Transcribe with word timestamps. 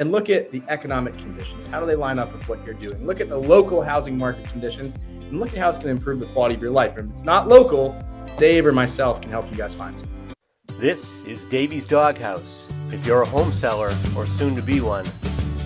and 0.00 0.12
look 0.12 0.30
at 0.30 0.52
the 0.52 0.62
economic 0.68 1.16
conditions. 1.18 1.66
How 1.66 1.80
do 1.80 1.86
they 1.86 1.96
line 1.96 2.20
up 2.20 2.32
with 2.32 2.48
what 2.48 2.64
you're 2.64 2.74
doing? 2.74 3.04
Look 3.04 3.20
at 3.20 3.28
the 3.28 3.36
local 3.36 3.82
housing 3.82 4.16
market 4.16 4.48
conditions 4.48 4.94
and 5.10 5.40
look 5.40 5.48
at 5.48 5.58
how 5.58 5.68
it's 5.68 5.78
going 5.78 5.88
to 5.88 5.98
improve 5.98 6.20
the 6.20 6.26
quality 6.26 6.54
of 6.54 6.62
your 6.62 6.70
life. 6.70 6.96
And 6.96 7.08
if 7.08 7.14
it's 7.14 7.24
not 7.24 7.48
local, 7.48 8.00
Dave 8.36 8.64
or 8.64 8.70
myself 8.70 9.20
can 9.20 9.32
help 9.32 9.50
you 9.50 9.56
guys 9.56 9.74
find 9.74 9.98
some. 9.98 10.08
This 10.78 11.24
is 11.24 11.44
Davey's 11.46 11.84
Doghouse. 11.84 12.72
If 12.92 13.04
you're 13.04 13.22
a 13.22 13.26
home 13.26 13.50
seller 13.50 13.92
or 14.16 14.24
soon 14.24 14.54
to 14.54 14.62
be 14.62 14.80
one, 14.80 15.04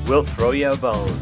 we'll 0.06 0.24
throw 0.24 0.52
you 0.52 0.70
a 0.70 0.76
bone. 0.78 1.14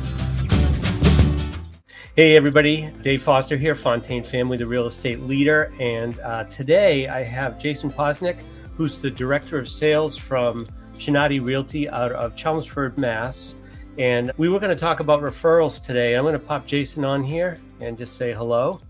Hey 2.15 2.37
everybody, 2.37 2.93
Dave 3.03 3.25
Foster 3.25 3.57
here, 3.57 3.75
Fontaine 3.75 4.23
Family, 4.23 4.57
the 4.57 4.69
real 4.69 4.87
estate 4.87 5.23
leader. 5.23 5.75
And 5.81 6.17
uh, 6.21 6.45
today 6.45 7.09
I 7.09 7.25
have 7.25 7.61
Jason 7.61 7.91
Posnick, 7.91 8.39
who's 8.77 9.01
the 9.01 9.11
director 9.11 9.59
of 9.59 9.69
sales 9.69 10.17
from 10.17 10.69
Chinati 11.01 11.45
Realty 11.45 11.89
out 11.89 12.13
of 12.13 12.37
Chelmsford, 12.37 12.99
Mass. 12.99 13.57
And 13.99 14.31
we 14.37 14.49
were 14.49 14.61
going 14.61 14.77
to 14.77 14.81
talk 14.81 15.01
about 15.01 15.23
referrals 15.23 15.83
today. 15.83 16.15
I'm 16.15 16.25
going 16.25 16.35
to 16.35 16.39
pop 16.39 16.67
Jason 16.67 17.05
on 17.05 17.25
here 17.25 17.59
and 17.81 17.97
just 17.97 18.17
say 18.17 18.33
hello. 18.33 18.81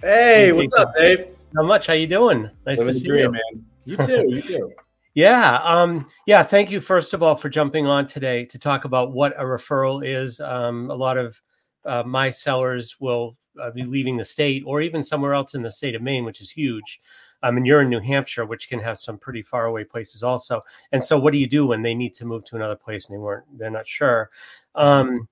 Hey, 0.00 0.52
what's 0.52 0.72
up, 0.74 0.94
Dave? 0.94 1.26
How 1.56 1.64
much. 1.64 1.88
How 1.88 1.94
you 1.94 2.06
doing? 2.06 2.48
Nice 2.64 2.78
Living 2.78 2.94
to 2.94 3.00
see 3.00 3.08
dream, 3.08 3.24
you, 3.24 3.30
man. 3.32 3.66
You 3.84 3.96
too. 3.96 4.26
You 4.28 4.42
too. 4.42 4.72
Yeah, 5.14 5.62
um, 5.64 6.04
yeah. 6.26 6.42
Thank 6.42 6.70
you 6.70 6.78
first 6.78 7.14
of 7.14 7.22
all 7.22 7.34
for 7.36 7.48
jumping 7.48 7.86
on 7.86 8.06
today 8.06 8.44
to 8.44 8.58
talk 8.58 8.84
about 8.84 9.12
what 9.12 9.32
a 9.40 9.44
referral 9.44 10.06
is. 10.06 10.42
Um, 10.42 10.90
a 10.90 10.94
lot 10.94 11.16
of 11.16 11.40
uh, 11.86 12.02
my 12.04 12.28
sellers 12.28 12.96
will 13.00 13.34
uh, 13.60 13.70
be 13.70 13.84
leaving 13.84 14.16
the 14.16 14.24
state 14.24 14.62
or 14.66 14.80
even 14.80 15.02
somewhere 15.02 15.34
else 15.34 15.54
in 15.54 15.62
the 15.62 15.70
state 15.70 15.94
of 15.94 16.02
Maine, 16.02 16.24
which 16.24 16.40
is 16.40 16.50
huge. 16.50 17.00
Um, 17.42 17.56
and 17.56 17.66
you're 17.66 17.82
in 17.82 17.90
New 17.90 18.00
Hampshire, 18.00 18.46
which 18.46 18.68
can 18.68 18.80
have 18.80 18.98
some 18.98 19.18
pretty 19.18 19.42
far 19.42 19.66
away 19.66 19.84
places 19.84 20.22
also. 20.22 20.60
And 20.92 21.02
so, 21.02 21.18
what 21.18 21.32
do 21.32 21.38
you 21.38 21.46
do 21.46 21.66
when 21.66 21.82
they 21.82 21.94
need 21.94 22.14
to 22.14 22.24
move 22.24 22.44
to 22.46 22.56
another 22.56 22.76
place 22.76 23.06
and 23.06 23.14
they 23.14 23.20
weren't, 23.20 23.44
they're 23.58 23.70
not 23.70 23.86
sure? 23.86 24.30
Um, 24.74 25.28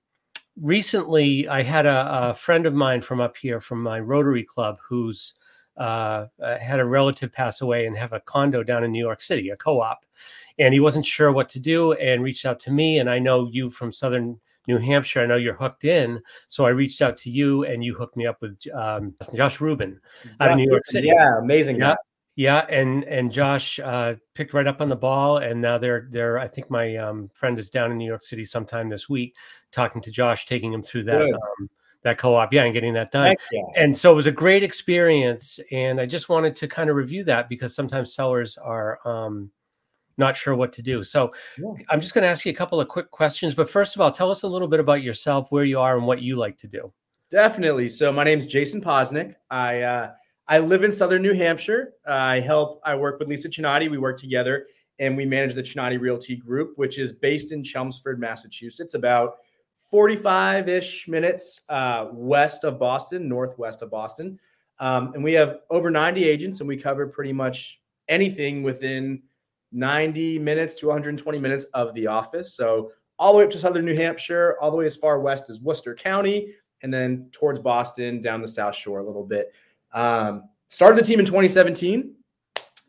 recently, 0.59 1.47
I 1.47 1.63
had 1.63 1.85
a, 1.85 2.29
a, 2.29 2.33
friend 2.33 2.65
of 2.65 2.73
mine 2.73 3.01
from 3.01 3.21
up 3.21 3.37
here 3.37 3.59
from 3.59 3.81
my 3.81 3.99
Rotary 3.99 4.43
Club 4.43 4.77
who's 4.87 5.35
uh, 5.77 6.27
uh, 6.41 6.57
had 6.57 6.79
a 6.79 6.85
relative 6.85 7.31
pass 7.31 7.61
away 7.61 7.85
and 7.85 7.97
have 7.97 8.13
a 8.13 8.19
condo 8.21 8.63
down 8.63 8.83
in 8.83 8.91
New 8.91 9.03
York 9.03 9.19
City, 9.19 9.49
a 9.49 9.57
co-op, 9.57 10.05
and 10.57 10.73
he 10.73 10.79
wasn't 10.79 11.05
sure 11.05 11.31
what 11.31 11.49
to 11.49 11.59
do 11.59 11.93
and 11.93 12.23
reached 12.23 12.45
out 12.45 12.59
to 12.59 12.71
me. 12.71 12.99
And 12.99 13.09
I 13.09 13.19
know 13.19 13.49
you 13.51 13.69
from 13.69 13.91
Southern 13.91 14.39
New 14.67 14.77
Hampshire. 14.77 15.21
I 15.21 15.25
know 15.25 15.35
you're 15.35 15.55
hooked 15.55 15.83
in, 15.83 16.21
so 16.47 16.65
I 16.65 16.69
reached 16.69 17.01
out 17.01 17.17
to 17.19 17.29
you, 17.29 17.63
and 17.65 17.83
you 17.83 17.95
hooked 17.95 18.17
me 18.17 18.25
up 18.25 18.41
with 18.41 18.57
um, 18.73 19.13
Josh 19.35 19.61
Rubin 19.61 19.99
out 20.39 20.51
of 20.51 20.57
New 20.57 20.69
York 20.69 20.85
City. 20.85 21.11
Yeah, 21.13 21.39
amazing 21.39 21.77
yeah. 21.77 21.91
guy. 21.91 21.95
Yeah, 22.37 22.65
and 22.69 23.05
and 23.05 23.31
Josh 23.31 23.79
uh, 23.79 24.15
picked 24.33 24.53
right 24.53 24.67
up 24.67 24.81
on 24.81 24.89
the 24.89 24.95
ball, 24.95 25.37
and 25.37 25.61
now 25.61 25.77
they're 25.77 26.07
they're. 26.11 26.37
I 26.37 26.49
think 26.49 26.69
my 26.69 26.97
um, 26.97 27.29
friend 27.33 27.57
is 27.57 27.69
down 27.69 27.91
in 27.91 27.97
New 27.97 28.07
York 28.07 28.23
City 28.23 28.43
sometime 28.43 28.89
this 28.89 29.07
week, 29.07 29.35
talking 29.71 30.01
to 30.01 30.11
Josh, 30.11 30.45
taking 30.45 30.73
him 30.73 30.83
through 30.83 31.03
that 31.05 31.33
um, 31.33 31.69
that 32.03 32.17
co-op, 32.17 32.51
yeah, 32.51 32.63
and 32.63 32.73
getting 32.73 32.93
that 32.93 33.11
done. 33.11 33.35
Yeah. 33.53 33.61
And 33.77 33.95
so 33.95 34.11
it 34.11 34.15
was 34.15 34.27
a 34.27 34.33
great 34.33 34.63
experience, 34.63 35.61
and 35.71 35.99
I 36.01 36.05
just 36.05 36.27
wanted 36.27 36.57
to 36.57 36.67
kind 36.67 36.89
of 36.89 36.97
review 36.97 37.23
that 37.23 37.47
because 37.47 37.73
sometimes 37.73 38.13
sellers 38.13 38.57
are 38.57 38.99
um, 39.07 39.49
not 40.17 40.35
sure 40.35 40.55
what 40.55 40.73
to 40.73 40.81
do. 40.81 41.03
So 41.03 41.31
yeah. 41.57 41.73
I'm 41.89 41.99
just 41.99 42.13
going 42.13 42.23
to 42.23 42.27
ask 42.27 42.45
you 42.45 42.51
a 42.51 42.55
couple 42.55 42.79
of 42.79 42.87
quick 42.87 43.11
questions. 43.11 43.53
But 43.53 43.69
first 43.69 43.95
of 43.95 44.01
all, 44.01 44.11
tell 44.11 44.31
us 44.31 44.43
a 44.43 44.47
little 44.47 44.67
bit 44.67 44.79
about 44.79 45.03
yourself, 45.03 45.51
where 45.51 45.65
you 45.65 45.79
are, 45.79 45.97
and 45.97 46.07
what 46.07 46.21
you 46.21 46.35
like 46.35 46.57
to 46.59 46.67
do. 46.67 46.91
Definitely. 47.31 47.89
So 47.89 48.11
my 48.11 48.23
name's 48.23 48.45
Jason 48.45 48.81
Posnick. 48.81 49.35
I 49.49 49.81
uh, 49.81 50.11
I 50.47 50.59
live 50.59 50.83
in 50.83 50.91
Southern 50.91 51.21
New 51.21 51.33
Hampshire. 51.33 51.93
Uh, 52.07 52.13
I 52.13 52.39
help. 52.39 52.81
I 52.85 52.95
work 52.95 53.19
with 53.19 53.27
Lisa 53.27 53.49
Chinati. 53.49 53.89
We 53.89 53.97
work 53.97 54.19
together, 54.19 54.67
and 54.99 55.17
we 55.17 55.25
manage 55.25 55.55
the 55.55 55.63
Chinati 55.63 55.99
Realty 55.99 56.35
Group, 56.35 56.77
which 56.77 56.99
is 56.99 57.11
based 57.11 57.51
in 57.51 57.63
Chelmsford, 57.63 58.19
Massachusetts, 58.19 58.93
about 58.93 59.37
45 59.89 60.69
ish 60.69 61.07
minutes 61.07 61.61
uh, 61.69 62.07
west 62.11 62.63
of 62.63 62.79
Boston, 62.79 63.27
northwest 63.27 63.81
of 63.81 63.89
Boston. 63.89 64.39
Um, 64.79 65.13
and 65.13 65.23
we 65.23 65.33
have 65.33 65.59
over 65.69 65.89
90 65.89 66.23
agents, 66.23 66.59
and 66.59 66.67
we 66.67 66.77
cover 66.77 67.07
pretty 67.07 67.33
much 67.33 67.79
anything 68.07 68.61
within 68.61 69.23
90 69.75 70.39
minutes 70.39 70.73
to 70.75 70.87
120 70.87 71.37
minutes 71.37 71.65
of 71.73 71.93
the 71.93 72.07
office. 72.07 72.55
So 72.55 72.91
all 73.19 73.33
the 73.33 73.39
way 73.39 73.43
up 73.43 73.51
to 73.51 73.59
southern 73.59 73.85
New 73.85 73.95
Hampshire, 73.95 74.57
all 74.61 74.71
the 74.71 74.77
way 74.77 74.85
as 74.85 74.95
far 74.95 75.19
west 75.19 75.49
as 75.49 75.61
Worcester 75.61 75.93
County, 75.93 76.53
and 76.81 76.93
then 76.93 77.29
towards 77.31 77.59
Boston, 77.59 78.21
down 78.21 78.41
the 78.41 78.47
South 78.47 78.75
Shore 78.75 78.99
a 78.99 79.03
little 79.03 79.23
bit. 79.23 79.51
Um, 79.93 80.49
started 80.67 80.97
the 80.97 81.07
team 81.07 81.19
in 81.19 81.25
2017, 81.25 82.13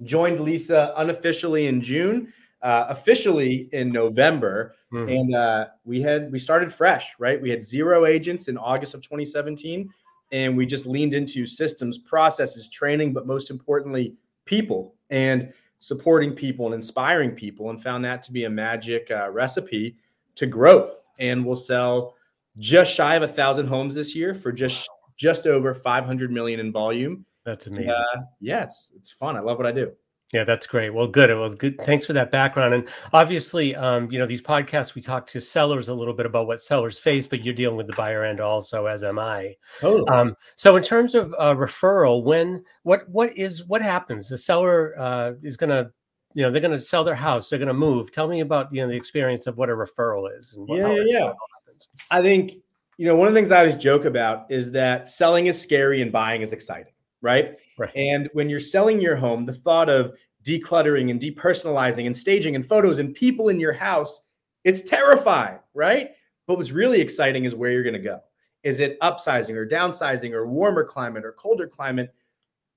joined 0.03 0.41
Lisa 0.41 0.93
unofficially 0.97 1.67
in 1.67 1.81
June, 1.81 2.33
uh, 2.63 2.87
officially 2.89 3.69
in 3.73 3.91
November, 3.91 4.75
mm-hmm. 4.93 5.09
and 5.09 5.35
uh, 5.35 5.67
we 5.85 6.01
had 6.01 6.33
we 6.33 6.39
started 6.39 6.73
fresh. 6.73 7.15
Right, 7.19 7.41
we 7.41 7.51
had 7.51 7.63
zero 7.63 8.07
agents 8.07 8.49
in 8.49 8.57
August 8.57 8.95
of 8.95 9.03
2017, 9.03 9.89
and 10.33 10.57
we 10.57 10.67
just 10.67 10.87
leaned 10.87 11.15
into 11.15 11.47
systems, 11.47 11.99
processes, 11.99 12.69
training, 12.69 13.13
but 13.13 13.27
most 13.27 13.51
importantly, 13.51 14.15
people 14.45 14.95
and 15.11 15.53
supporting 15.79 16.33
people 16.33 16.67
and 16.67 16.75
inspiring 16.75 17.33
people 17.33 17.71
and 17.71 17.83
found 17.83 18.05
that 18.05 18.23
to 18.25 18.33
be 18.33 18.45
a 18.45 18.51
magic 18.51 19.11
uh, 19.11 19.31
recipe 19.31 19.97
to 20.35 20.47
growth. 20.47 21.09
And 21.19 21.45
we'll 21.45 21.57
sell 21.57 22.15
just 22.59 22.93
shy 22.93 23.15
of 23.15 23.23
a 23.23 23.29
thousand 23.29 23.67
homes 23.67 23.95
this 23.95 24.15
year 24.15 24.35
for 24.35 24.53
just 24.53 24.89
just 25.17 25.47
over 25.47 25.73
500 25.73 26.31
million 26.31 26.61
in 26.61 26.73
volume. 26.73 27.25
That's 27.45 27.67
amazing. 27.67 27.91
uh, 27.91 28.23
yeah 28.41 28.65
it's 28.65 28.93
it's 28.97 29.11
fun. 29.11 29.37
I 29.37 29.41
love 29.41 29.57
what 29.59 29.67
i 29.67 29.73
do 29.73 29.93
yeah, 30.33 30.43
that's 30.43 30.67
great. 30.67 30.91
Well, 30.91 31.07
good. 31.07 31.31
Well, 31.31 31.49
good. 31.51 31.81
Thanks 31.83 32.05
for 32.05 32.13
that 32.15 32.33
background. 32.33 32.75
And 32.75 32.89
obviously, 33.13 33.77
um, 33.77 34.11
you 34.11 34.19
know, 34.19 34.27
these 34.27 34.43
podcasts 34.43 34.95
we 34.95 35.01
talk 35.01 35.25
to 35.29 35.41
sellers 35.41 35.89
a 35.89 35.95
little 35.95 36.15
bit 36.15 36.27
about 36.27 36.49
what 36.49 36.61
sellers 36.61 36.99
face, 36.99 37.29
but 37.29 37.45
you're 37.45 37.55
dealing 37.55 37.77
with 37.77 37.87
the 37.87 37.93
buyer 37.93 38.25
end 38.25 38.41
also, 38.41 38.87
as 38.87 39.05
am 39.05 39.21
I. 39.21 39.55
Oh. 39.85 40.05
Um, 40.13 40.37
so, 40.57 40.75
in 40.75 40.83
terms 40.83 41.15
of 41.15 41.33
uh, 41.39 41.55
referral, 41.55 42.25
when 42.25 42.65
what 42.83 43.09
what 43.09 43.37
is 43.37 43.65
what 43.67 43.83
happens? 43.83 44.29
The 44.29 44.39
seller 44.39 44.99
uh, 44.99 45.33
is 45.45 45.57
going 45.57 45.71
to, 45.71 45.93
you 46.35 46.43
know, 46.43 46.51
they're 46.51 46.61
going 46.61 46.77
to 46.77 46.81
sell 46.81 47.05
their 47.05 47.15
house. 47.15 47.49
They're 47.49 47.61
going 47.61 47.69
to 47.69 47.75
move. 47.75 48.11
Tell 48.11 48.27
me 48.27 48.41
about 48.41 48.75
you 48.75 48.83
know 48.83 48.89
the 48.89 48.97
experience 48.97 49.47
of 49.47 49.57
what 49.57 49.71
a 49.71 49.75
referral 49.75 50.29
is. 50.37 50.55
And 50.55 50.69
what, 50.69 50.79
yeah, 50.79 50.93
yeah, 50.93 51.05
yeah. 51.07 51.33
I 52.11 52.21
think 52.21 52.53
you 52.99 53.07
know 53.07 53.15
one 53.15 53.29
of 53.29 53.35
the 53.35 53.39
things 53.39 53.53
I 53.53 53.61
always 53.61 53.77
joke 53.77 54.05
about 54.05 54.51
is 54.51 54.73
that 54.73 55.09
selling 55.09 55.47
is 55.47 55.61
scary 55.61 56.03
and 56.03 56.11
buying 56.11 56.43
is 56.43 56.53
exciting 56.53 56.93
right? 57.23 57.57
Right. 57.79 57.91
And 57.97 58.29
when 58.33 58.49
you're 58.49 58.61
selling 58.61 59.01
your 59.01 59.17
home, 59.17 59.45
the 59.45 59.53
thought 59.53 59.89
of 59.89 60.15
decluttering 60.43 61.11
and 61.11 61.21
depersonalizing 61.21 62.07
and 62.07 62.17
staging 62.17 62.55
and 62.55 62.65
photos 62.65 62.99
and 62.99 63.15
people 63.15 63.49
in 63.49 63.59
your 63.59 63.73
house, 63.73 64.23
it's 64.65 64.83
terrifying, 64.83 65.59
right? 65.75 66.11
But 66.47 66.59
what's 66.59 66.71
really 66.71 67.01
exciting 67.01 67.45
is 67.45 67.55
where 67.55 67.71
you're 67.71 67.83
going 67.83 67.95
to 67.95 67.99
go. 67.99 68.21
Is 68.63 68.81
it 68.81 68.99
upsizing 69.01 69.55
or 69.55 69.67
downsizing 69.67 70.33
or 70.33 70.47
warmer 70.47 70.85
climate 70.85 71.25
or 71.25 71.33
colder 71.33 71.67
climate? 71.67 72.15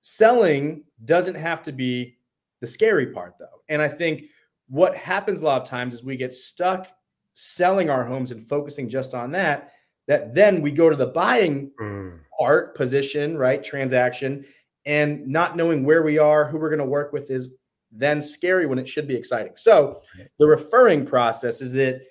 Selling 0.01 0.83
doesn't 1.05 1.35
have 1.35 1.61
to 1.63 1.72
be 1.72 2.17
the 2.61 2.67
scary 2.67 3.07
part, 3.07 3.35
though. 3.39 3.61
And 3.69 3.81
I 3.81 3.88
think 3.88 4.25
what 4.67 4.95
happens 4.95 5.41
a 5.41 5.45
lot 5.45 5.61
of 5.61 5.67
times 5.67 5.94
is 5.95 6.03
we 6.03 6.17
get 6.17 6.33
stuck 6.33 6.88
selling 7.33 7.89
our 7.89 8.03
homes 8.03 8.31
and 8.31 8.47
focusing 8.47 8.89
just 8.89 9.13
on 9.13 9.31
that 9.31 9.72
that 10.09 10.34
then 10.34 10.62
we 10.62 10.72
go 10.72 10.90
to 10.90 10.96
the 10.96 11.06
buying 11.06 11.72
mm. 11.80 12.20
part 12.38 12.75
position, 12.75 13.38
right? 13.38 13.64
Transaction, 13.64 14.44
and 14.86 15.25
not 15.28 15.56
knowing 15.56 15.86
where 15.86 16.02
we 16.02 16.18
are, 16.18 16.50
who 16.50 16.58
we're 16.58 16.70
going 16.70 16.80
to 16.80 16.86
work 16.86 17.14
with 17.14 17.30
is 17.30 17.52
then 17.92 18.20
scary 18.20 18.66
when 18.66 18.80
it 18.80 18.88
should 18.88 19.08
be 19.08 19.16
exciting. 19.16 19.53
So 19.56 20.02
the 20.40 20.47
referring 20.47 21.06
process 21.06 21.62
is 21.62 21.72
that, 21.74 22.02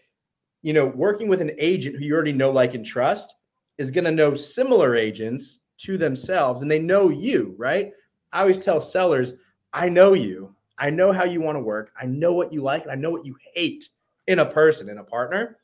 you 0.63 0.73
know, 0.73 0.87
working 0.87 1.29
with 1.29 1.41
an 1.41 1.51
agent 1.59 1.97
who 1.97 2.05
you 2.05 2.15
already 2.15 2.33
know, 2.33 2.53
like, 2.53 2.75
and 2.75 2.87
trust 2.87 3.35
is 3.79 3.91
going 3.91 4.05
to 4.05 4.13
know 4.13 4.33
similar 4.35 4.95
agents 4.95 5.59
to 5.79 5.99
themselves 5.99 6.63
and 6.63 6.71
they 6.71 6.79
know 6.79 7.09
you, 7.09 7.57
right? 7.59 7.91
I 8.33 8.43
always 8.43 8.59
tell 8.59 8.81
sellers, 8.81 9.35
I 9.73 9.89
know 9.89 10.13
you. 10.13 10.55
I 10.79 10.91
know 10.91 11.13
how 11.13 11.25
you 11.25 11.41
want 11.41 11.57
to 11.57 11.63
work. 11.63 11.91
I 12.01 12.07
know 12.07 12.33
what 12.33 12.53
you 12.53 12.63
like 12.63 12.83
and 12.83 12.93
I 12.93 12.97
know 12.97 13.11
what 13.11 13.27
you 13.27 13.37
hate 13.55 13.89
in 14.29 14.39
a 14.39 14.47
person, 14.47 14.89
in 14.89 14.99
a 14.99 15.05
partner. 15.05 15.59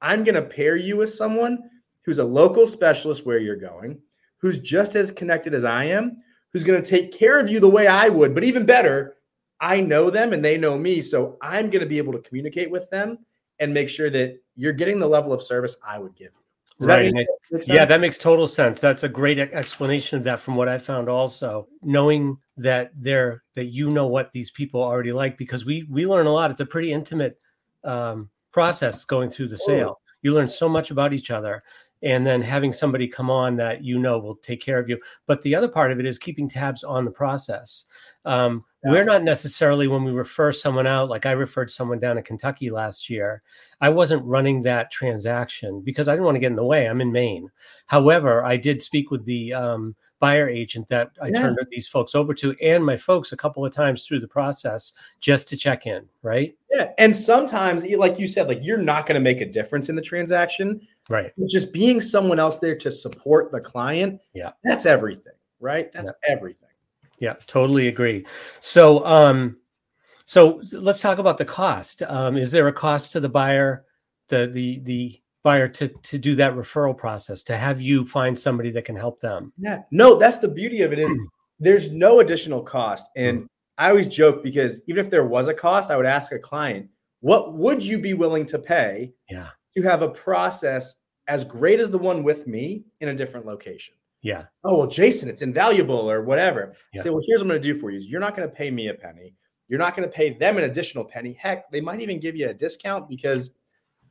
I'm 0.00 0.22
going 0.22 0.36
to 0.36 0.42
pair 0.42 0.76
you 0.76 0.96
with 0.96 1.12
someone 1.12 1.69
who's 2.02 2.18
a 2.18 2.24
local 2.24 2.66
specialist 2.66 3.26
where 3.26 3.38
you're 3.38 3.56
going, 3.56 4.00
who's 4.38 4.58
just 4.58 4.96
as 4.96 5.10
connected 5.10 5.54
as 5.54 5.64
I 5.64 5.84
am, 5.84 6.18
who's 6.52 6.64
going 6.64 6.82
to 6.82 6.88
take 6.88 7.12
care 7.12 7.38
of 7.38 7.48
you 7.48 7.60
the 7.60 7.68
way 7.68 7.86
I 7.86 8.08
would, 8.08 8.34
but 8.34 8.44
even 8.44 8.66
better, 8.66 9.16
I 9.60 9.80
know 9.80 10.10
them 10.10 10.32
and 10.32 10.44
they 10.44 10.56
know 10.56 10.78
me. 10.78 11.00
So 11.00 11.36
I'm 11.42 11.70
going 11.70 11.80
to 11.80 11.88
be 11.88 11.98
able 11.98 12.12
to 12.14 12.20
communicate 12.20 12.70
with 12.70 12.88
them 12.90 13.18
and 13.58 13.74
make 13.74 13.88
sure 13.88 14.10
that 14.10 14.40
you're 14.56 14.72
getting 14.72 14.98
the 14.98 15.06
level 15.06 15.32
of 15.32 15.42
service 15.42 15.76
I 15.86 15.98
would 15.98 16.16
give 16.16 16.32
you. 16.32 16.40
Does 16.78 16.88
right. 16.88 17.12
That 17.12 17.26
make, 17.50 17.68
yeah, 17.68 17.84
that 17.84 18.00
makes 18.00 18.16
total 18.16 18.46
sense. 18.46 18.80
That's 18.80 19.02
a 19.02 19.08
great 19.08 19.38
explanation 19.38 20.16
of 20.16 20.24
that 20.24 20.40
from 20.40 20.56
what 20.56 20.66
I 20.66 20.78
found 20.78 21.10
also. 21.10 21.68
Knowing 21.82 22.38
that 22.56 22.92
they're 22.96 23.42
that 23.54 23.66
you 23.66 23.90
know 23.90 24.06
what 24.06 24.32
these 24.32 24.50
people 24.50 24.82
already 24.82 25.12
like 25.12 25.36
because 25.36 25.66
we 25.66 25.86
we 25.90 26.06
learn 26.06 26.26
a 26.26 26.32
lot. 26.32 26.50
It's 26.50 26.60
a 26.60 26.66
pretty 26.66 26.90
intimate 26.90 27.38
um, 27.84 28.30
process 28.50 29.04
going 29.04 29.28
through 29.28 29.48
the 29.48 29.58
sale. 29.58 30.00
You 30.22 30.32
learn 30.32 30.48
so 30.48 30.70
much 30.70 30.90
about 30.90 31.12
each 31.12 31.30
other 31.30 31.62
and 32.02 32.26
then 32.26 32.40
having 32.40 32.72
somebody 32.72 33.06
come 33.06 33.30
on 33.30 33.56
that 33.56 33.84
you 33.84 33.98
know 33.98 34.18
will 34.18 34.36
take 34.36 34.60
care 34.60 34.78
of 34.78 34.88
you. 34.88 34.98
But 35.26 35.42
the 35.42 35.54
other 35.54 35.68
part 35.68 35.92
of 35.92 36.00
it 36.00 36.06
is 36.06 36.18
keeping 36.18 36.48
tabs 36.48 36.84
on 36.84 37.04
the 37.04 37.10
process. 37.10 37.84
Um, 38.24 38.62
yeah. 38.84 38.92
We're 38.92 39.04
not 39.04 39.22
necessarily 39.22 39.88
when 39.88 40.04
we 40.04 40.12
refer 40.12 40.52
someone 40.52 40.86
out, 40.86 41.10
like 41.10 41.26
I 41.26 41.32
referred 41.32 41.70
someone 41.70 41.98
down 41.98 42.16
in 42.16 42.24
Kentucky 42.24 42.70
last 42.70 43.10
year. 43.10 43.42
I 43.80 43.90
wasn't 43.90 44.24
running 44.24 44.62
that 44.62 44.90
transaction 44.90 45.82
because 45.84 46.08
I 46.08 46.12
didn't 46.12 46.24
want 46.24 46.36
to 46.36 46.40
get 46.40 46.50
in 46.50 46.56
the 46.56 46.64
way. 46.64 46.86
I'm 46.86 47.02
in 47.02 47.12
Maine. 47.12 47.50
However, 47.86 48.44
I 48.44 48.56
did 48.56 48.80
speak 48.80 49.10
with 49.10 49.24
the 49.26 49.52
um, 49.52 49.94
buyer 50.20 50.48
agent 50.48 50.86
that 50.88 51.10
I 51.20 51.28
yeah. 51.28 51.40
turned 51.40 51.58
these 51.70 51.88
folks 51.88 52.14
over 52.14 52.32
to 52.34 52.54
and 52.62 52.84
my 52.84 52.96
folks 52.96 53.32
a 53.32 53.36
couple 53.36 53.64
of 53.64 53.72
times 53.72 54.06
through 54.06 54.20
the 54.20 54.28
process 54.28 54.92
just 55.18 55.48
to 55.48 55.56
check 55.56 55.86
in, 55.86 56.06
right? 56.22 56.54
Yeah. 56.70 56.92
And 56.98 57.14
sometimes, 57.14 57.84
like 57.84 58.18
you 58.18 58.28
said, 58.28 58.46
like 58.46 58.60
you're 58.62 58.78
not 58.78 59.06
going 59.06 59.14
to 59.14 59.20
make 59.20 59.40
a 59.40 59.46
difference 59.46 59.88
in 59.88 59.96
the 59.96 60.02
transaction. 60.02 60.86
Right. 61.08 61.32
Just 61.48 61.72
being 61.72 62.00
someone 62.00 62.38
else 62.38 62.58
there 62.58 62.76
to 62.76 62.92
support 62.92 63.50
the 63.50 63.60
client. 63.60 64.20
Yeah. 64.34 64.52
That's 64.62 64.86
everything, 64.86 65.32
right? 65.58 65.92
That's 65.92 66.12
yeah. 66.24 66.32
everything. 66.32 66.68
Yeah, 67.18 67.34
totally 67.46 67.88
agree. 67.88 68.24
So, 68.60 69.04
um, 69.04 69.58
so 70.24 70.62
let's 70.72 71.00
talk 71.00 71.18
about 71.18 71.38
the 71.38 71.44
cost. 71.44 72.02
Um, 72.02 72.36
is 72.36 72.50
there 72.50 72.68
a 72.68 72.72
cost 72.72 73.12
to 73.12 73.20
the 73.20 73.28
buyer, 73.28 73.84
the 74.28 74.46
the 74.46 74.78
the 74.84 75.20
buyer 75.42 75.68
to 75.68 75.88
to 75.88 76.18
do 76.18 76.34
that 76.36 76.54
referral 76.54 76.96
process 76.96 77.42
to 77.44 77.56
have 77.56 77.80
you 77.80 78.04
find 78.04 78.38
somebody 78.38 78.70
that 78.72 78.84
can 78.84 78.96
help 78.96 79.20
them? 79.20 79.52
Yeah. 79.58 79.82
No 79.90 80.18
that's 80.18 80.38
the 80.38 80.48
beauty 80.48 80.82
of 80.82 80.92
it 80.92 80.98
is 80.98 81.10
there's 81.58 81.90
no 81.90 82.20
additional 82.20 82.62
cost. 82.62 83.06
And 83.16 83.42
mm. 83.42 83.46
i 83.78 83.88
always 83.88 84.06
joke 84.06 84.42
because 84.42 84.80
even 84.86 85.04
if 85.04 85.10
there 85.10 85.24
was 85.24 85.48
a 85.48 85.54
cost 85.54 85.90
i 85.90 85.96
would 85.96 86.06
ask 86.06 86.32
a 86.32 86.38
client 86.38 86.88
what 87.20 87.54
would 87.54 87.84
you 87.84 87.98
be 87.98 88.14
willing 88.14 88.46
to 88.46 88.58
pay 88.58 89.12
yeah. 89.30 89.48
to 89.76 89.82
have 89.82 90.02
a 90.02 90.08
process 90.08 90.96
as 91.28 91.44
great 91.44 91.78
as 91.78 91.90
the 91.90 91.98
one 91.98 92.22
with 92.22 92.46
me 92.46 92.84
in 93.00 93.10
a 93.10 93.14
different 93.14 93.46
location? 93.46 93.94
Yeah. 94.22 94.44
Oh 94.64 94.76
well 94.78 94.86
jason 94.86 95.28
it's 95.28 95.42
invaluable 95.42 96.10
or 96.10 96.22
whatever. 96.22 96.74
Yeah. 96.92 97.00
I 97.00 97.04
say 97.04 97.10
well 97.10 97.22
here's 97.26 97.40
what 97.40 97.44
i'm 97.44 97.48
going 97.48 97.62
to 97.62 97.72
do 97.72 97.78
for 97.78 97.90
you 97.90 97.96
is 97.96 98.06
you're 98.06 98.20
not 98.20 98.36
going 98.36 98.48
to 98.48 98.54
pay 98.54 98.70
me 98.70 98.88
a 98.88 98.94
penny. 98.94 99.34
You're 99.68 99.78
not 99.78 99.96
going 99.96 100.06
to 100.06 100.12
pay 100.12 100.30
them 100.30 100.58
an 100.58 100.64
additional 100.64 101.04
penny. 101.04 101.32
Heck 101.32 101.70
they 101.70 101.80
might 101.80 102.00
even 102.00 102.18
give 102.18 102.36
you 102.36 102.48
a 102.48 102.54
discount 102.54 103.08
because 103.08 103.52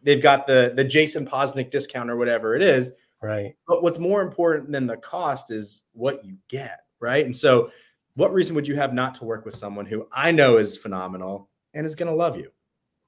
they've 0.04 0.22
got 0.22 0.48
the 0.48 0.74
the 0.75 0.84
Jason 0.84 1.25
Posnick 1.25 1.72
discount 1.72 2.10
or 2.10 2.18
whatever 2.18 2.56
it 2.56 2.62
is. 2.62 2.92
Right. 3.22 3.56
But 3.68 3.84
what's 3.84 4.00
more 4.00 4.22
important 4.22 4.72
than 4.72 4.88
the 4.88 4.98
cost 4.98 5.51
is 5.51 5.84
what 5.92 6.24
you 6.24 6.38
get, 6.48 6.80
right? 7.00 7.25
And 7.25 7.36
so, 7.36 7.72
what 8.16 8.34
reason 8.34 8.56
would 8.56 8.68
you 8.68 8.75
have 8.75 8.94
not 8.94 9.16
to 9.16 9.25
work 9.25 9.46
with 9.46 9.56
someone 9.56 9.86
who 9.86 10.07
I 10.12 10.31
know 10.31 10.57
is 10.57 10.78
phenomenal 10.78 11.50
and 11.74 11.86
is 11.86 11.96
going 11.96 12.10
to 12.10 12.16
love 12.16 12.38
you? 12.38 12.51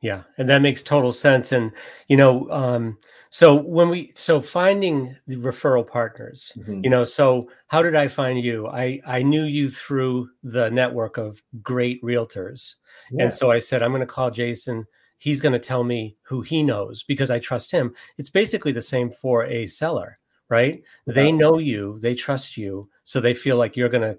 Yeah, 0.01 0.23
and 0.39 0.49
that 0.49 0.63
makes 0.63 0.81
total 0.81 1.13
sense. 1.13 1.51
And 1.51 1.71
you 2.07 2.17
know, 2.17 2.49
um, 2.49 2.97
so 3.29 3.55
when 3.55 3.87
we 3.89 4.11
so 4.15 4.41
finding 4.41 5.15
the 5.27 5.35
referral 5.35 5.87
partners, 5.87 6.51
mm-hmm. 6.57 6.81
you 6.83 6.89
know, 6.89 7.05
so 7.05 7.49
how 7.67 7.83
did 7.83 7.95
I 7.95 8.07
find 8.07 8.43
you? 8.43 8.67
I 8.67 8.99
I 9.05 9.21
knew 9.21 9.43
you 9.43 9.69
through 9.69 10.29
the 10.43 10.69
network 10.69 11.17
of 11.17 11.41
great 11.61 12.01
realtors, 12.01 12.75
yeah. 13.11 13.23
and 13.23 13.33
so 13.33 13.51
I 13.51 13.59
said 13.59 13.83
I'm 13.83 13.91
going 13.91 14.01
to 14.01 14.07
call 14.07 14.31
Jason 14.31 14.87
he's 15.21 15.39
going 15.39 15.53
to 15.53 15.59
tell 15.59 15.83
me 15.83 16.17
who 16.23 16.41
he 16.41 16.63
knows 16.63 17.03
because 17.03 17.29
I 17.29 17.37
trust 17.37 17.69
him. 17.69 17.93
It's 18.17 18.31
basically 18.31 18.71
the 18.71 18.81
same 18.81 19.11
for 19.11 19.45
a 19.45 19.67
seller, 19.67 20.17
right? 20.49 20.81
They 21.05 21.31
know 21.31 21.59
you, 21.59 21.99
they 21.99 22.15
trust 22.15 22.57
you, 22.57 22.89
so 23.03 23.21
they 23.21 23.35
feel 23.35 23.57
like 23.57 23.77
you're 23.77 23.87
going 23.87 24.15
to, 24.15 24.17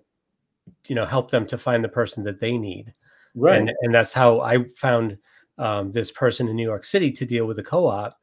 you 0.87 0.95
know, 0.95 1.05
help 1.05 1.33
them 1.33 1.45
to 1.47 1.59
find 1.59 1.83
the 1.83 1.89
person 1.89 2.23
that 2.23 2.39
they 2.39 2.57
need. 2.57 2.93
Right. 3.35 3.59
And, 3.59 3.73
and 3.81 3.93
that's 3.93 4.15
how 4.15 4.43
I 4.43 4.63
found 4.77 5.19
um, 5.59 5.91
this 5.91 6.13
person 6.13 6.47
in 6.47 6.55
New 6.55 6.63
York 6.63 6.85
City 6.85 7.11
to 7.11 7.27
deal 7.27 7.47
with 7.47 7.57
the 7.57 7.65
co-op 7.65 8.17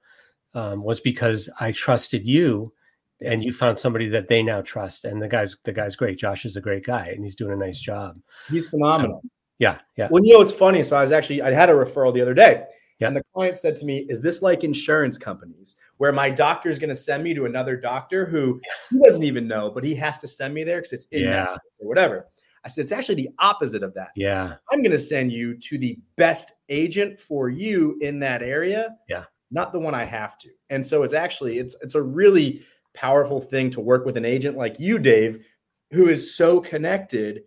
um, 0.53 0.81
was 0.81 1.01
because 1.01 1.49
I 1.59 1.73
trusted 1.73 2.25
you 2.25 2.71
and 3.19 3.43
you 3.43 3.51
found 3.51 3.77
somebody 3.77 4.07
that 4.07 4.29
they 4.29 4.41
now 4.41 4.61
trust 4.61 5.03
and 5.03 5.21
the 5.21 5.27
guy's 5.27 5.57
the 5.65 5.73
guy's 5.73 5.97
great 5.97 6.17
josh 6.17 6.45
is 6.45 6.55
a 6.55 6.61
great 6.61 6.85
guy 6.85 7.07
and 7.07 7.21
he's 7.21 7.35
doing 7.35 7.51
a 7.51 7.65
nice 7.65 7.81
job 7.81 8.17
he's 8.49 8.69
phenomenal 8.69 9.19
so, 9.21 9.29
yeah, 9.59 9.79
yeah. 9.97 10.07
Well, 10.09 10.25
you 10.25 10.33
know, 10.33 10.41
it's 10.41 10.53
funny. 10.53 10.83
So 10.83 10.95
I 10.95 11.01
was 11.01 11.11
actually 11.11 11.41
I 11.41 11.51
had 11.51 11.69
a 11.69 11.73
referral 11.73 12.13
the 12.13 12.21
other 12.21 12.33
day, 12.33 12.63
yeah. 12.99 13.07
and 13.07 13.15
the 13.15 13.21
client 13.33 13.57
said 13.57 13.75
to 13.77 13.85
me, 13.85 14.05
"Is 14.07 14.21
this 14.21 14.41
like 14.41 14.63
insurance 14.63 15.17
companies 15.17 15.75
where 15.97 16.13
my 16.13 16.29
doctor 16.29 16.69
is 16.69 16.79
going 16.79 16.89
to 16.89 16.95
send 16.95 17.23
me 17.23 17.33
to 17.33 17.45
another 17.45 17.75
doctor 17.75 18.25
who 18.25 18.59
he 18.89 18.99
doesn't 18.99 19.23
even 19.23 19.47
know, 19.47 19.69
but 19.69 19.83
he 19.83 19.93
has 19.95 20.17
to 20.19 20.27
send 20.27 20.53
me 20.53 20.63
there 20.63 20.77
because 20.77 20.93
it's 20.93 21.07
in 21.11 21.23
yeah. 21.23 21.57
or 21.79 21.87
whatever?" 21.87 22.27
I 22.63 22.69
said, 22.69 22.83
"It's 22.83 22.93
actually 22.93 23.15
the 23.15 23.29
opposite 23.39 23.83
of 23.83 23.93
that. 23.95 24.09
Yeah, 24.15 24.55
I'm 24.71 24.81
going 24.81 24.91
to 24.91 24.99
send 24.99 25.33
you 25.33 25.57
to 25.57 25.77
the 25.77 25.99
best 26.15 26.53
agent 26.69 27.19
for 27.19 27.49
you 27.49 27.97
in 27.99 28.19
that 28.19 28.41
area. 28.41 28.95
Yeah, 29.09 29.25
not 29.51 29.73
the 29.73 29.79
one 29.79 29.93
I 29.93 30.05
have 30.05 30.37
to. 30.39 30.49
And 30.69 30.85
so 30.85 31.03
it's 31.03 31.13
actually 31.13 31.59
it's 31.59 31.75
it's 31.81 31.95
a 31.95 32.01
really 32.01 32.61
powerful 32.93 33.41
thing 33.41 33.69
to 33.71 33.81
work 33.81 34.05
with 34.05 34.15
an 34.15 34.25
agent 34.25 34.57
like 34.57 34.79
you, 34.79 34.99
Dave, 34.99 35.45
who 35.91 36.07
is 36.07 36.33
so 36.33 36.61
connected." 36.61 37.43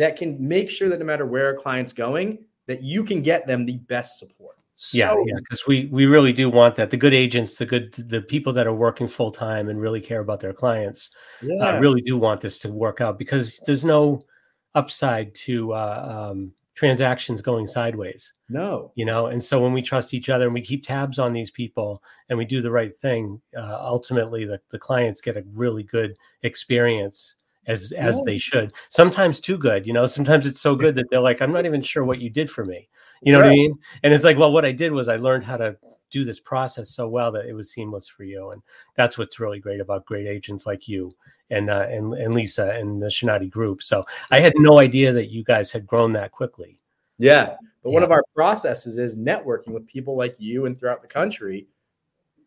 That 0.00 0.16
can 0.16 0.36
make 0.40 0.70
sure 0.70 0.88
that 0.88 0.98
no 0.98 1.04
matter 1.04 1.26
where 1.26 1.50
a 1.50 1.54
client's 1.54 1.92
going, 1.92 2.38
that 2.66 2.82
you 2.82 3.04
can 3.04 3.20
get 3.20 3.46
them 3.46 3.66
the 3.66 3.76
best 3.76 4.18
support. 4.18 4.56
So 4.74 4.96
yeah, 4.96 5.14
yeah, 5.26 5.34
because 5.40 5.66
we 5.66 5.90
we 5.92 6.06
really 6.06 6.32
do 6.32 6.48
want 6.48 6.74
that. 6.76 6.88
The 6.88 6.96
good 6.96 7.12
agents, 7.12 7.56
the 7.56 7.66
good 7.66 7.92
the 7.92 8.22
people 8.22 8.50
that 8.54 8.66
are 8.66 8.72
working 8.72 9.06
full 9.06 9.30
time 9.30 9.68
and 9.68 9.78
really 9.78 10.00
care 10.00 10.20
about 10.20 10.40
their 10.40 10.54
clients, 10.54 11.10
uh, 11.42 11.48
yeah. 11.48 11.68
uh, 11.76 11.80
really 11.80 12.00
do 12.00 12.16
want 12.16 12.40
this 12.40 12.58
to 12.60 12.70
work 12.70 13.02
out 13.02 13.18
because 13.18 13.60
there's 13.66 13.84
no 13.84 14.22
upside 14.74 15.34
to 15.34 15.74
uh, 15.74 16.30
um, 16.30 16.52
transactions 16.74 17.42
going 17.42 17.66
sideways. 17.66 18.32
No, 18.48 18.92
you 18.94 19.04
know, 19.04 19.26
and 19.26 19.42
so 19.42 19.60
when 19.60 19.74
we 19.74 19.82
trust 19.82 20.14
each 20.14 20.30
other 20.30 20.46
and 20.46 20.54
we 20.54 20.62
keep 20.62 20.82
tabs 20.82 21.18
on 21.18 21.34
these 21.34 21.50
people 21.50 22.02
and 22.30 22.38
we 22.38 22.46
do 22.46 22.62
the 22.62 22.70
right 22.70 22.96
thing, 22.96 23.38
uh, 23.54 23.76
ultimately 23.78 24.46
the 24.46 24.62
the 24.70 24.78
clients 24.78 25.20
get 25.20 25.36
a 25.36 25.44
really 25.54 25.82
good 25.82 26.16
experience 26.42 27.36
as 27.70 27.92
as 27.92 28.16
yeah. 28.16 28.22
they 28.24 28.38
should. 28.38 28.72
Sometimes 28.88 29.40
too 29.40 29.56
good, 29.56 29.86
you 29.86 29.92
know. 29.92 30.06
Sometimes 30.06 30.46
it's 30.46 30.60
so 30.60 30.74
good 30.74 30.94
that 30.96 31.06
they're 31.10 31.20
like, 31.20 31.40
I'm 31.40 31.52
not 31.52 31.66
even 31.66 31.82
sure 31.82 32.04
what 32.04 32.20
you 32.20 32.30
did 32.30 32.50
for 32.50 32.64
me. 32.64 32.88
You 33.22 33.32
know 33.32 33.40
right. 33.40 33.46
what 33.46 33.52
I 33.52 33.56
mean? 33.56 33.74
And 34.02 34.14
it's 34.14 34.24
like, 34.24 34.38
well, 34.38 34.52
what 34.52 34.64
I 34.64 34.72
did 34.72 34.92
was 34.92 35.08
I 35.08 35.16
learned 35.16 35.44
how 35.44 35.56
to 35.56 35.76
do 36.10 36.24
this 36.24 36.40
process 36.40 36.90
so 36.90 37.06
well 37.06 37.30
that 37.32 37.46
it 37.46 37.52
was 37.52 37.70
seamless 37.70 38.08
for 38.08 38.24
you. 38.24 38.50
And 38.50 38.62
that's 38.96 39.16
what's 39.16 39.38
really 39.38 39.60
great 39.60 39.80
about 39.80 40.06
great 40.06 40.26
agents 40.26 40.66
like 40.66 40.88
you 40.88 41.14
and 41.50 41.70
uh, 41.70 41.86
and 41.88 42.12
and 42.14 42.34
Lisa 42.34 42.70
and 42.70 43.00
the 43.00 43.06
Shinati 43.06 43.50
group. 43.50 43.82
So 43.82 44.04
I 44.30 44.40
had 44.40 44.52
no 44.56 44.78
idea 44.78 45.12
that 45.12 45.30
you 45.30 45.44
guys 45.44 45.70
had 45.70 45.86
grown 45.86 46.12
that 46.14 46.32
quickly. 46.32 46.78
Yeah. 47.18 47.56
But 47.82 47.90
yeah. 47.90 47.94
one 47.94 48.02
of 48.02 48.10
our 48.10 48.24
processes 48.34 48.98
is 48.98 49.16
networking 49.16 49.68
with 49.68 49.86
people 49.86 50.16
like 50.16 50.36
you 50.38 50.66
and 50.66 50.78
throughout 50.78 51.02
the 51.02 51.08
country 51.08 51.68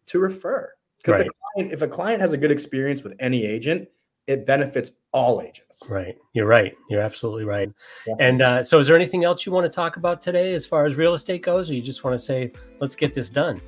to 0.07 0.19
refer. 0.19 0.71
Because 0.97 1.13
right. 1.13 1.27
the 1.27 1.33
client, 1.53 1.73
if 1.73 1.81
a 1.81 1.87
client 1.87 2.21
has 2.21 2.33
a 2.33 2.37
good 2.37 2.51
experience 2.51 3.03
with 3.03 3.13
any 3.19 3.45
agent, 3.45 3.89
it 4.27 4.45
benefits 4.45 4.91
all 5.11 5.41
agents. 5.41 5.87
Right. 5.89 6.17
You're 6.33 6.47
right. 6.47 6.75
You're 6.89 7.01
absolutely 7.01 7.45
right. 7.45 7.69
And 8.19 8.41
uh, 8.41 8.63
so, 8.63 8.79
is 8.79 8.87
there 8.87 8.95
anything 8.95 9.23
else 9.23 9.45
you 9.45 9.51
want 9.51 9.65
to 9.65 9.69
talk 9.69 9.97
about 9.97 10.21
today 10.21 10.53
as 10.53 10.65
far 10.65 10.85
as 10.85 10.95
real 10.95 11.13
estate 11.13 11.43
goes, 11.43 11.69
or 11.69 11.73
you 11.73 11.81
just 11.81 12.03
want 12.03 12.17
to 12.17 12.23
say, 12.23 12.51
let's 12.79 12.95
get 12.95 13.13
this 13.13 13.29
done? 13.29 13.61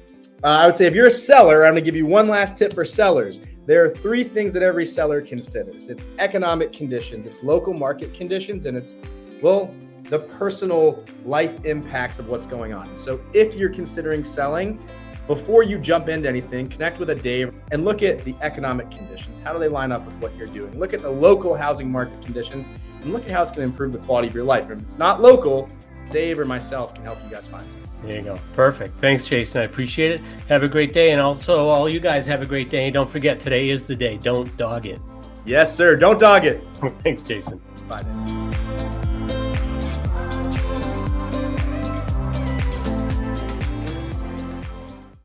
Uh, 0.44 0.48
I 0.48 0.66
would 0.66 0.76
say 0.76 0.86
if 0.86 0.94
you're 0.94 1.08
a 1.08 1.12
seller, 1.12 1.66
I'm 1.66 1.74
going 1.74 1.84
to 1.84 1.86
give 1.86 1.96
you 1.96 2.06
one 2.06 2.28
last 2.28 2.58
tip 2.58 2.74
for 2.74 2.86
sellers. 2.86 3.42
There 3.66 3.84
are 3.84 3.90
three 3.90 4.24
things 4.24 4.54
that 4.54 4.64
every 4.64 4.86
seller 4.86 5.22
considers 5.22 5.90
it's 5.90 6.08
economic 6.20 6.72
conditions, 6.72 7.26
it's 7.26 7.44
local 7.44 7.74
market 7.74 8.14
conditions, 8.14 8.66
and 8.66 8.78
it's, 8.78 8.96
well, 9.42 9.74
the 10.04 10.20
personal 10.20 11.04
life 11.26 11.66
impacts 11.66 12.20
of 12.20 12.28
what's 12.28 12.46
going 12.46 12.74
on. 12.74 12.96
So, 12.96 13.22
if 13.34 13.56
you're 13.56 13.74
considering 13.74 14.24
selling, 14.24 14.80
before 15.28 15.64
you 15.64 15.78
jump 15.78 16.08
into 16.10 16.30
anything, 16.30 16.70
connect 16.70 17.00
with 17.00 17.10
a 17.10 17.16
Dave 17.16 17.56
and 17.72 17.84
look 17.84 18.04
at 18.04 18.20
the 18.24 18.36
economic 18.42 18.92
conditions. 18.92 19.40
How 19.40 19.54
do 19.54 19.60
they 19.60 19.68
line 19.68 19.92
up 19.92 20.06
with 20.06 20.16
what 20.16 20.36
you're 20.36 20.48
doing? 20.48 20.78
Look 20.80 20.94
at 20.94 21.02
the 21.02 21.10
local 21.10 21.56
housing 21.56 21.92
market 21.92 22.24
conditions 22.24 22.68
and 23.02 23.12
look 23.12 23.24
at 23.24 23.32
how 23.32 23.42
it's 23.42 23.52
going 23.52 23.68
to 23.68 23.72
improve 23.72 23.92
the 23.92 24.00
quality 24.00 24.28
of 24.28 24.36
your 24.36 24.44
life. 24.44 24.70
If 24.70 24.80
it's 24.80 24.98
not 24.98 25.22
local, 25.22 25.70
Dave 26.12 26.40
or 26.40 26.46
myself 26.46 26.94
can 26.94 27.04
help 27.04 27.18
you 27.24 27.30
guys 27.30 27.48
find 27.48 27.70
something. 27.70 27.90
There 28.04 28.18
you 28.18 28.24
go. 28.24 28.40
Perfect. 28.54 29.00
Thanks, 29.00 29.26
Jason. 29.26 29.62
I 29.62 29.66
appreciate 29.66 30.12
it. 30.12 30.22
Have 30.48 30.64
a 30.64 30.68
great 30.68 30.94
day. 30.94 31.12
And 31.12 31.22
also, 31.22 31.68
all 31.68 31.90
you 31.90 32.00
guys 32.00 32.28
have 32.28 32.42
a 32.42 32.46
great 32.46 32.70
day. 32.70 32.92
don't 32.92 33.10
forget, 33.10 33.40
today 33.40 33.70
is 33.70 33.84
the 33.84 33.96
day. 33.96 34.18
Don't 34.18 34.56
dog 34.58 34.86
it. 34.86 35.02
Yes, 35.46 35.76
sir. 35.76 35.96
Don't 35.96 36.20
dog 36.20 36.46
it. 36.46 36.64
Thanks, 37.04 37.24
Jason. 37.24 37.62
Bye. 37.88 38.35